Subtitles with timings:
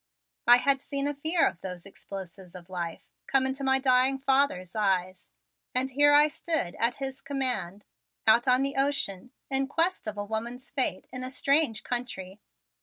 [0.47, 4.75] I had seen a fear of those explosives of life come in my dying father's
[4.75, 5.29] eyes,
[5.75, 7.85] and here I stood at his command
[8.25, 12.39] out on the ocean in quest of a woman's fate in a strange country.